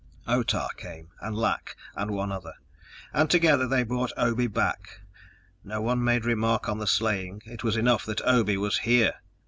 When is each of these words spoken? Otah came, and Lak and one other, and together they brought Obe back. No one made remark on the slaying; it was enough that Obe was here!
Otah 0.27 0.69
came, 0.77 1.09
and 1.21 1.35
Lak 1.37 1.75
and 1.95 2.09
one 2.09 2.31
other, 2.31 2.55
and 3.13 3.29
together 3.29 3.67
they 3.67 3.83
brought 3.83 4.11
Obe 4.17 4.51
back. 4.51 5.01
No 5.63 5.79
one 5.79 6.03
made 6.03 6.25
remark 6.25 6.67
on 6.67 6.79
the 6.79 6.87
slaying; 6.87 7.43
it 7.45 7.63
was 7.63 7.77
enough 7.77 8.03
that 8.07 8.25
Obe 8.25 8.57
was 8.57 8.79
here! 8.79 9.17